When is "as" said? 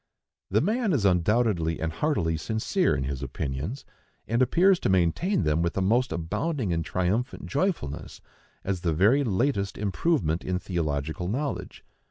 8.63-8.81